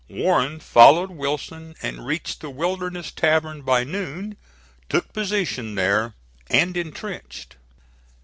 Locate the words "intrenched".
6.75-7.55